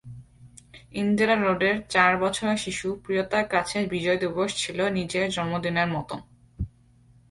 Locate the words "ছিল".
4.57-4.79